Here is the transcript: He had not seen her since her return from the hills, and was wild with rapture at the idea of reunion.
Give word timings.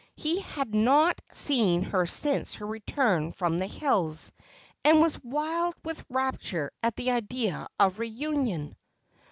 He 0.15 0.39
had 0.41 0.73
not 0.73 1.21
seen 1.31 1.83
her 1.83 2.07
since 2.07 2.55
her 2.55 2.65
return 2.65 3.31
from 3.31 3.59
the 3.59 3.67
hills, 3.67 4.31
and 4.83 4.99
was 4.99 5.23
wild 5.23 5.75
with 5.85 6.03
rapture 6.09 6.71
at 6.81 6.95
the 6.95 7.11
idea 7.11 7.67
of 7.79 7.99
reunion. 7.99 8.75